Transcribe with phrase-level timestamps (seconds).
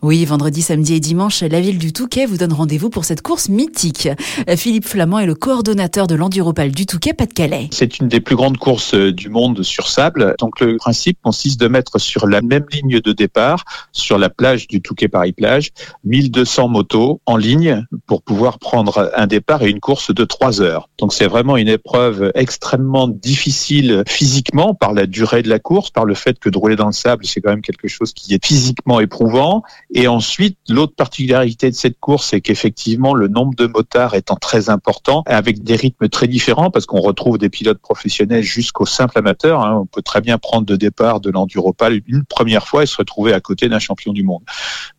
[0.00, 3.48] Oui, vendredi, samedi et dimanche, la ville du Touquet vous donne rendez-vous pour cette course
[3.48, 4.08] mythique.
[4.56, 7.68] Philippe Flamand est le coordonnateur de l'Enduropal du Touquet, Pas-de-Calais.
[7.72, 10.36] C'est une des plus grandes courses euh, du monde sur sable.
[10.38, 14.68] Donc le principe consiste de mettre sur la même ligne de départ, sur la plage
[14.68, 15.70] du Touquet Paris-Plage,
[16.04, 20.88] 1200 motos en ligne pour pouvoir prendre un départ et une course de 3 heures.
[20.98, 26.04] Donc c'est vraiment une épreuve extrêmement difficile physiquement par la durée de la course, par
[26.04, 28.46] le fait que de rouler dans le sable, c'est quand même quelque chose qui est
[28.46, 29.64] physiquement éprouvant.
[29.94, 34.68] Et ensuite, l'autre particularité de cette course, c'est qu'effectivement, le nombre de motards étant très
[34.70, 39.62] important, avec des rythmes très différents, parce qu'on retrouve des pilotes professionnels jusqu'au simple amateur.
[39.62, 39.80] Hein.
[39.82, 43.32] On peut très bien prendre de départ de l'enduropal une première fois et se retrouver
[43.32, 44.42] à côté d'un champion du monde.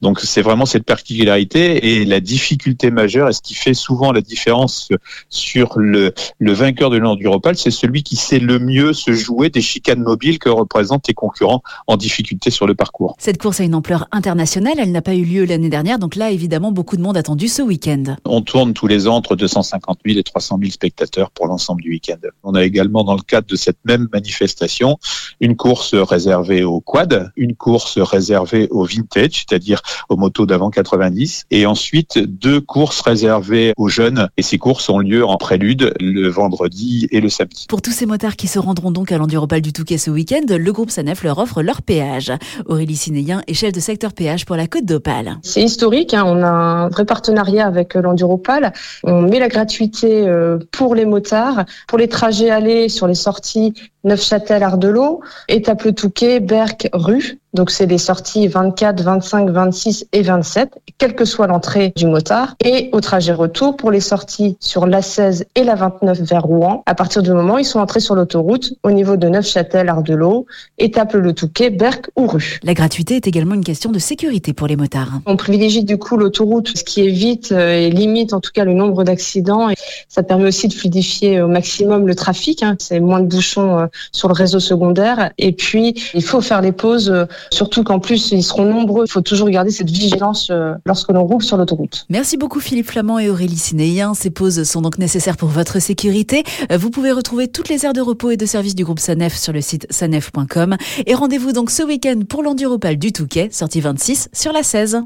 [0.00, 4.20] Donc c'est vraiment cette particularité et la difficulté majeure, et ce qui fait souvent la
[4.20, 4.88] différence
[5.28, 9.60] sur le, le vainqueur de l'enduropal, c'est celui qui sait le mieux se jouer des
[9.60, 13.16] chicanes mobiles que représentent les concurrents en difficulté sur le parcours.
[13.18, 16.30] Cette course a une ampleur internationale, elle n'a pas eu lieu l'année dernière, donc là
[16.30, 18.16] évidemment beaucoup de monde attendu ce week-end.
[18.24, 21.90] On tourne tous les ans entre 250 000 et 300 000 spectateurs pour l'ensemble du
[21.90, 22.18] week-end.
[22.44, 24.98] On a également dans le cadre de cette même manifestation
[25.40, 31.46] une course réservée au quad, une course réservée au vintage, c'est-à-dire aux motos d'avant 90,
[31.50, 34.28] et ensuite deux courses réservées aux jeunes.
[34.36, 37.66] Et ces courses ont lieu en prélude le vendredi et le samedi.
[37.68, 40.72] Pour tous ces motards qui se rendront donc à l'Enduropal du Touquet ce week-end, le
[40.72, 42.32] groupe Sanef leur offre leur péage.
[42.66, 45.38] Aurélie Sinéien est chef de secteur péage pour la Côte d'Opale.
[45.42, 46.24] C'est historique, hein.
[46.26, 48.72] on a un vrai partenariat avec euh, l'Enduropal.
[49.04, 53.74] On met la gratuité euh, pour les motards, pour les trajets allés sur les sorties
[54.04, 57.38] Neufchâtel, Ardelot, Étape le Touquet, Berck, Rue.
[57.54, 62.54] Donc c'est les sorties 24, 25, 26 et 27, quelle que soit l'entrée du motard.
[62.62, 66.82] Et au trajet retour pour les sorties sur la 16 et la 29 vers Rouen.
[66.86, 70.46] À partir du moment où ils sont entrés sur l'autoroute au niveau de Neufchâtel, Ardelot,
[70.76, 72.60] Étape le Touquet, Berck ou Rue.
[72.62, 75.20] La gratuité est également une question de sécurité pour les motards.
[75.24, 78.74] On privilégie du coup l'autoroute, ce qui évite euh, et limite en tout cas le
[78.74, 79.70] nombre d'accidents.
[79.70, 79.74] Et
[80.08, 82.64] ça permet aussi de fluidifier au maximum le trafic.
[82.64, 82.74] Hein.
[82.80, 85.30] C'est moins de bouchons euh, sur le réseau secondaire.
[85.38, 89.04] Et puis, il faut faire les pauses, euh, surtout qu'en plus, ils seront nombreux.
[89.06, 90.50] Il faut toujours garder cette vigilance
[90.84, 92.06] lorsque l'on roule sur l'autoroute.
[92.08, 94.14] Merci beaucoup Philippe Flamand et Aurélie Sinéien.
[94.14, 96.42] Ces pauses sont donc nécessaires pour votre sécurité.
[96.76, 99.52] Vous pouvez retrouver toutes les aires de repos et de service du groupe Sanef sur
[99.52, 100.76] le site sanef.com.
[101.06, 105.02] Et rendez-vous donc ce week-end pour l'Enduropal du Touquet, sortie 26 sur la 16.